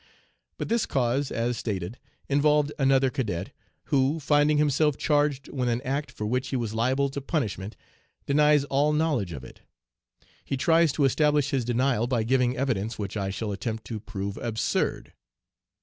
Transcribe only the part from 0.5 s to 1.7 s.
But this cause, as